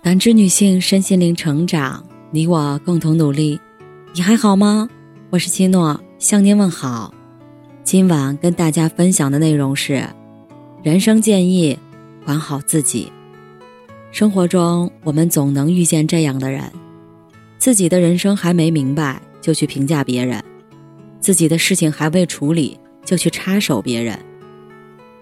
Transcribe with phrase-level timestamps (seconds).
[0.00, 3.60] 感知女性身心灵成长，你我共同努力。
[4.14, 4.88] 你还好吗？
[5.28, 7.12] 我是七诺，向您问好。
[7.82, 10.04] 今晚跟大家分享的内容是：
[10.84, 11.76] 人生建议，
[12.24, 13.10] 管好自己。
[14.12, 16.62] 生活中，我们总能遇见这样的人，
[17.58, 20.42] 自己的人生还没明白就去评价别人，
[21.18, 24.16] 自己的事情还未处理就去插手别人。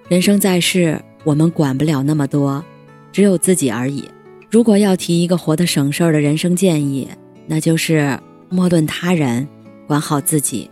[0.08, 2.62] 人生在世，我们管不了那么多，
[3.10, 4.04] 只有自己而已。
[4.48, 7.08] 如果要提一个活得省事儿的人生建议，
[7.46, 9.46] 那就是莫论他人，
[9.86, 10.70] 管好自己。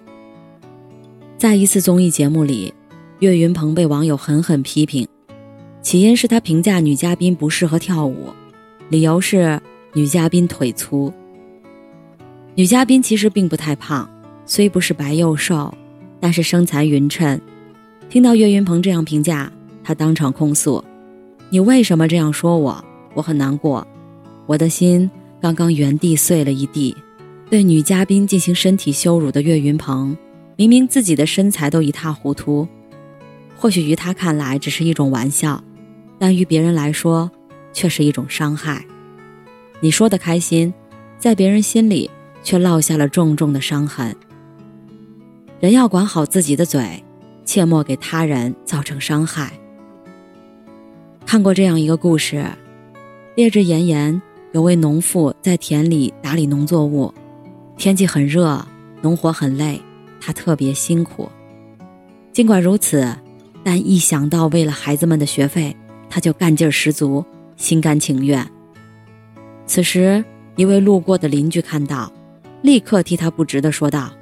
[1.36, 2.72] 在一次综艺节目里，
[3.18, 5.06] 岳云鹏被网友狠狠批评，
[5.82, 8.28] 起因是他评价女嘉宾不适合跳舞，
[8.90, 9.60] 理由是
[9.92, 11.12] 女嘉宾腿粗。
[12.54, 14.08] 女嘉宾其实并不太胖，
[14.46, 15.74] 虽不是白又瘦，
[16.20, 17.40] 但是身材匀称。
[18.08, 19.50] 听到岳云鹏这样评价，
[19.82, 20.82] 他当场控诉
[21.50, 23.86] ：“你为什么这样说我？”我很难过，
[24.46, 25.10] 我的心
[25.40, 26.94] 刚刚原地碎了一地。
[27.50, 30.16] 对女嘉宾进行身体羞辱的岳云鹏，
[30.56, 32.66] 明明自己的身材都一塌糊涂，
[33.56, 35.62] 或许于他看来只是一种玩笑，
[36.18, 37.30] 但于别人来说
[37.72, 38.84] 却是一种伤害。
[39.80, 40.72] 你说的开心，
[41.18, 42.10] 在别人心里
[42.42, 44.16] 却落下了重重的伤痕。
[45.60, 47.04] 人要管好自己的嘴，
[47.44, 49.52] 切莫给他人造成伤害。
[51.24, 52.44] 看过这样一个故事。
[53.36, 57.12] 烈日炎炎，有位农妇在田里打理农作物，
[57.76, 58.64] 天气很热，
[59.02, 59.82] 农活很累，
[60.20, 61.28] 她特别辛苦。
[62.32, 63.12] 尽管如此，
[63.64, 65.76] 但一想到为了孩子们的学费，
[66.08, 67.24] 她就干劲十足，
[67.56, 68.48] 心甘情愿。
[69.66, 70.24] 此时，
[70.54, 72.12] 一位路过的邻居看到，
[72.62, 74.12] 立刻替她不值的说道：“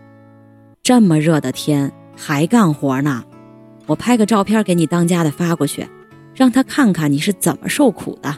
[0.83, 3.23] 这么热的天还干活呢，
[3.85, 5.87] 我拍个照片给你当家的发过去，
[6.35, 8.35] 让他看看你是怎么受苦的。”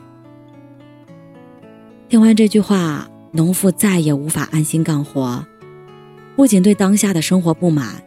[2.15, 5.45] 听完这句话，农妇再也无法安心干活，
[6.37, 8.01] 不仅对当下的生活不满，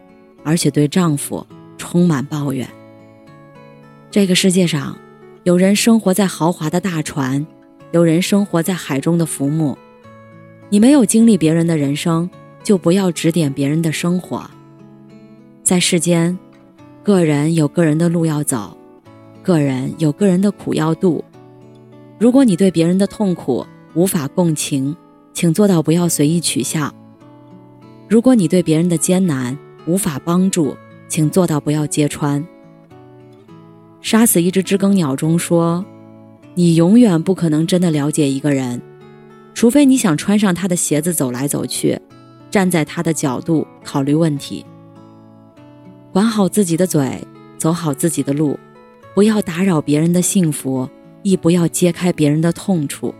[0.45, 1.45] 而且对丈夫
[1.77, 2.65] 充满抱怨。
[4.09, 4.97] 这个世界上，
[5.43, 7.45] 有人生活在豪华的大船，
[7.91, 9.77] 有人生活在海中的浮木。
[10.69, 12.29] 你没有经历别人的人生，
[12.63, 14.49] 就不要指点别人的生活。
[15.63, 16.39] 在世间，
[17.03, 18.77] 个人有个人的路要走，
[19.43, 21.21] 个人有个人的苦要度。
[22.17, 24.95] 如果你对别人的痛苦，无法共情，
[25.33, 26.93] 请做到不要随意取笑。
[28.07, 30.77] 如果你对别人的艰难无法帮助，
[31.07, 32.45] 请做到不要揭穿。
[33.99, 35.83] 杀死一只知更鸟中说
[36.53, 38.79] ：“你永远不可能真的了解一个人，
[39.55, 41.99] 除非你想穿上他的鞋子走来走去，
[42.51, 44.63] 站在他的角度考虑问题。
[46.11, 47.25] 管好自己的嘴，
[47.57, 48.59] 走好自己的路，
[49.15, 50.87] 不要打扰别人的幸福，
[51.23, 53.11] 亦不要揭开别人的痛处。”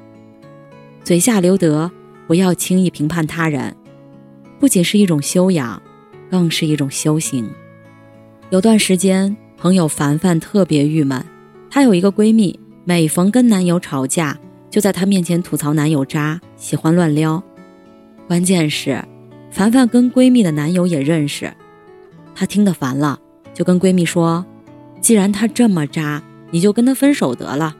[1.07, 1.90] 嘴下留德，
[2.28, 3.73] 不要轻易评判他人，
[4.59, 5.81] 不仅是一种修养，
[6.29, 7.50] 更是一种修行。
[8.50, 11.23] 有段时间，朋友凡凡特别郁闷，
[11.69, 14.38] 她有一个闺蜜，每逢跟男友吵架，
[14.69, 17.41] 就在她面前吐槽男友渣，喜欢乱撩。
[18.28, 19.01] 关键是，
[19.50, 21.53] 凡凡跟闺蜜的男友也认识，
[22.35, 23.17] 她听得烦了，
[23.53, 24.46] 就跟闺蜜说
[25.00, 27.78] ：“既然他这么渣，你就跟他分手得了。”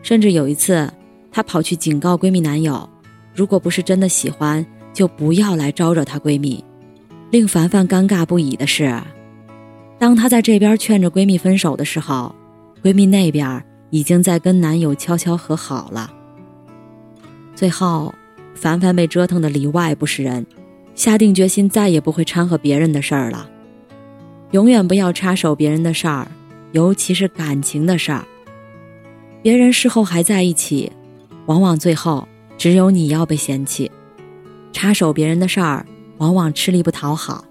[0.00, 0.90] 甚至有一次。
[1.30, 2.88] 她跑去警告闺蜜男友，
[3.34, 6.64] 如果不是真的喜欢，就不要来招惹她闺蜜。
[7.30, 9.00] 令凡凡尴尬不已的是，
[9.98, 12.34] 当她在这边劝着闺蜜分手的时候，
[12.82, 16.10] 闺蜜那边已经在跟男友悄悄和好了。
[17.54, 18.14] 最后，
[18.54, 20.46] 凡凡被折腾的里外不是人，
[20.94, 23.48] 下定决心再也不会掺和别人的事儿了。
[24.52, 26.26] 永远不要插手别人的事儿，
[26.72, 28.24] 尤其是感情的事儿。
[29.42, 30.90] 别人事后还在一起。
[31.48, 32.28] 往往最后
[32.58, 33.90] 只有你要被嫌弃，
[34.70, 35.86] 插手别人的事儿，
[36.18, 37.42] 往往吃力不讨好。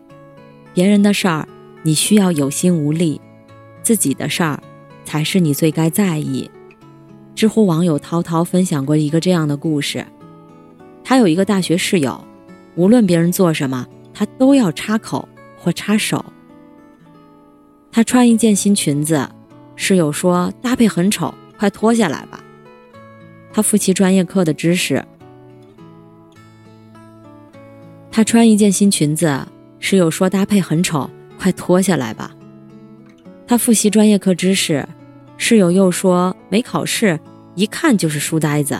[0.71, 1.47] 别人的事儿
[1.81, 3.19] 你需要有心无力，
[3.81, 4.61] 自己的事儿
[5.03, 6.49] 才是你最该在意。
[7.33, 10.05] 知乎网友涛涛分享过一个这样的故事：
[11.03, 12.23] 他有一个大学室友，
[12.75, 15.27] 无论别人做什么，他都要插口
[15.57, 16.23] 或插手。
[17.91, 19.27] 他穿一件新裙子，
[19.75, 22.43] 室友说搭配很丑，快脱下来吧。
[23.57, 25.03] 他复习专业课的知识。
[28.11, 29.47] 他穿一件新裙子，
[29.79, 31.09] 室友说搭配很丑，
[31.39, 32.35] 快脱下来吧。
[33.47, 34.87] 他复习专业课知识，
[35.37, 37.19] 室友又说没考试，
[37.55, 38.79] 一看就是书呆子。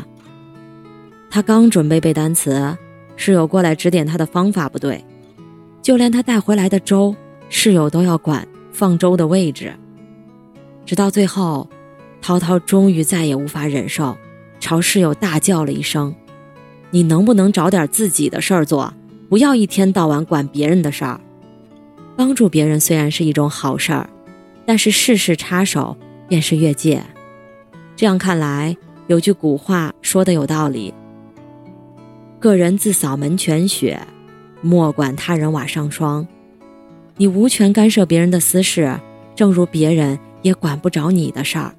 [1.32, 2.78] 他刚准备背单词，
[3.16, 5.04] 室友过来指点他的方法不对，
[5.82, 7.16] 就连他带回来的粥，
[7.50, 9.74] 室友都要管放粥的位置。
[10.86, 11.68] 直到最后，
[12.22, 14.16] 涛涛终于再也无法忍受。
[14.60, 16.16] 朝室友大叫了一声
[16.92, 18.94] ：“你能不能找点自己的事儿做？
[19.30, 21.20] 不要一天到晚管别人的事儿。
[22.16, 24.10] 帮助别人虽然是一种好事儿，
[24.66, 25.96] 但是事事插手
[26.28, 27.04] 便是越界。
[27.96, 28.76] 这样看来，
[29.08, 30.94] 有句古话说的有道理：
[32.40, 34.00] 个人自扫门前雪，
[34.62, 36.28] 莫管他人瓦上霜。
[37.18, 39.00] 你无权干涉别人的私事，
[39.36, 41.74] 正如别人也管不着你的事儿。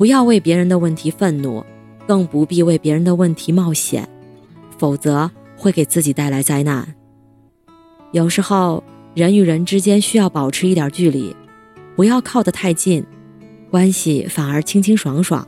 [0.00, 1.62] 不要为别人的问题愤怒。”
[2.08, 4.08] 更不必为别人的问题冒险，
[4.76, 6.92] 否则会给自己带来灾难。
[8.10, 8.82] 有时候，
[9.14, 11.36] 人与人之间需要保持一点距离，
[11.94, 13.06] 不要靠得太近，
[13.70, 15.46] 关系反而清清爽爽；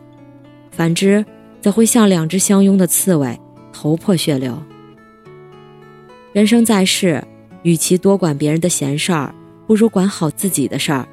[0.70, 1.26] 反之，
[1.60, 3.36] 则会像两只相拥的刺猬，
[3.72, 4.56] 头破血流。
[6.32, 7.20] 人生在世，
[7.64, 9.34] 与其多管别人的闲事儿，
[9.66, 11.08] 不如管好自己的事儿。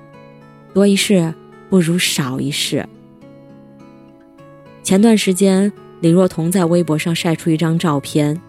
[0.76, 1.34] 多一事
[1.72, 2.88] 不如少一事。
[4.90, 5.72] 前段时间，
[6.02, 8.42] 李若彤在微博上晒出一张照片，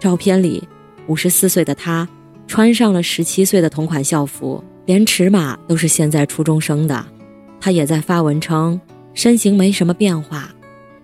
[0.00, 0.66] 照片里，
[1.06, 2.08] 五十四岁的她
[2.48, 7.06] 穿上了十七岁的同款校服，连尺码都是现在初中生的。
[7.60, 8.80] 她也在发文称，
[9.14, 10.52] 身形没什么变化，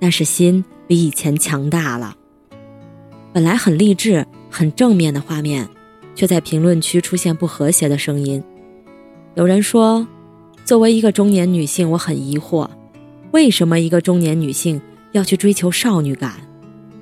[0.00, 2.16] 但是心比以前强大了。
[3.32, 5.68] 本来很励志、很正面的画面，
[6.16, 8.42] 却在评论区出现不和谐的声音。
[9.36, 10.04] 有人说，
[10.64, 12.68] 作为一个中年女性，我很疑惑。
[13.32, 14.78] 为什么一个中年女性
[15.12, 16.34] 要去追求少女感？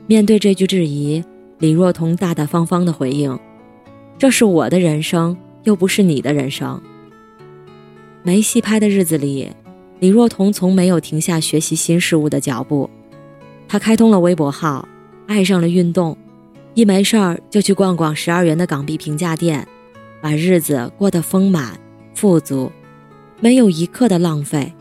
[0.06, 1.22] 面对这句质疑，
[1.58, 3.36] 李若彤大大方方的回应
[4.16, 6.80] ：“这是我的人生，又不是你的人生。”
[8.22, 9.50] 没戏拍的日子里，
[9.98, 12.88] 李若彤从没有停下学习新事物的脚步。
[13.66, 14.88] 她开通了微博号，
[15.26, 16.16] 爱上了运动，
[16.74, 19.66] 一没事儿就去逛逛十二元的港币平价店，
[20.20, 21.76] 把日子过得丰满
[22.14, 22.70] 富足，
[23.40, 24.72] 没有一刻的浪费。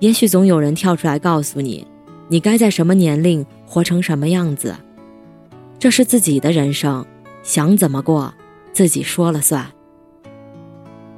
[0.00, 1.86] 也许总有人跳出来告诉你，
[2.28, 4.74] 你该在什么年龄活成什么样子。
[5.78, 7.06] 这是自己的人生，
[7.42, 8.34] 想怎么过，
[8.72, 9.66] 自己说了算。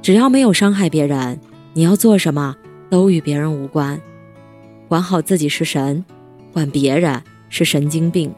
[0.01, 1.39] 只要没有伤害别人，
[1.73, 2.55] 你要做什么
[2.89, 3.99] 都与别人无关。
[4.89, 6.03] 管好自己是神，
[6.51, 8.33] 管别人是神经病。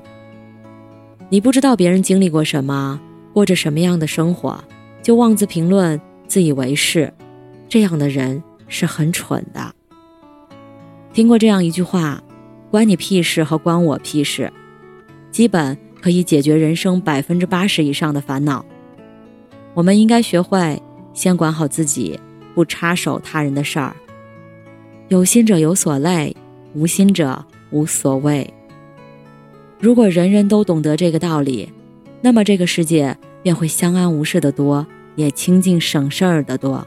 [1.29, 3.01] 你不知道别人经历过什么，
[3.33, 4.63] 过着什么样的生活，
[5.01, 7.11] 就妄自评论、自以为是，
[7.67, 9.74] 这样的人是很蠢的。
[11.15, 12.21] 听过这样一句话
[12.69, 14.51] ：“关你屁事和关我屁事”，
[15.31, 18.65] 基本可以解决人生百分之八十以上的烦恼。
[19.73, 20.77] 我们应该学会
[21.13, 22.19] 先管好自己，
[22.53, 23.95] 不插手他人的事儿。
[25.07, 26.35] 有心者有所累，
[26.73, 28.53] 无心者无所谓。
[29.79, 31.71] 如果人人都懂得这个道理，
[32.19, 34.85] 那么这个世界便会相安无事的多，
[35.15, 36.85] 也清静省事儿的多。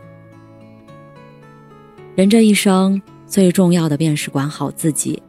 [2.15, 3.01] 人这一生。
[3.29, 5.23] 最重要的便是管好自己，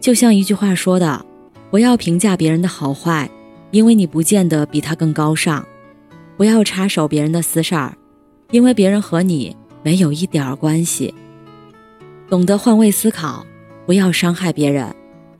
[0.00, 1.24] 就像一句话说的
[1.70, 3.30] ：“不要评价别人的好坏，
[3.70, 5.62] 因为你不见得比他更高尚；
[6.36, 7.96] 不要插手别人的私事儿，
[8.50, 11.14] 因为别人和你没有一点儿关系。
[12.28, 13.46] 懂得换位思考，
[13.86, 14.92] 不要伤害别人，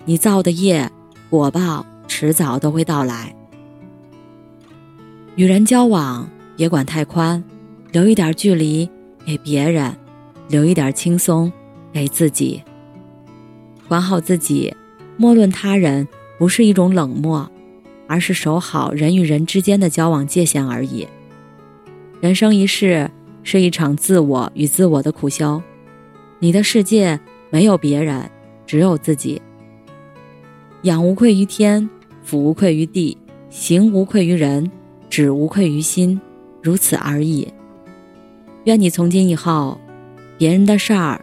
[0.05, 0.89] 你造的业
[1.29, 3.35] 果报迟早都会到来。
[5.35, 7.43] 与人交往别管太宽，
[7.91, 8.89] 留一点距离
[9.27, 9.97] 给别人，
[10.49, 11.53] 留一点轻松。”
[11.93, 12.63] 给自己
[13.89, 14.75] 管好自己，
[15.17, 16.09] 莫论他人，
[16.39, 17.51] 不是一种冷漠，
[18.07, 21.07] 而是守好人与人之间的交往界限而已。
[22.21, 23.11] 人生一世
[23.43, 25.63] 是一场自我与自我的苦修，
[26.39, 27.21] 你的世界
[27.51, 28.31] 没有别人，
[28.65, 29.43] 只有自己。
[30.83, 31.89] 仰无愧于天，
[32.23, 33.19] 俯无愧于地，
[33.51, 34.71] 行无愧于人，
[35.11, 36.19] 止无愧于心，
[36.63, 37.47] 如此而已。
[38.65, 39.79] 愿你从今以后，
[40.39, 41.23] 别人的事儿。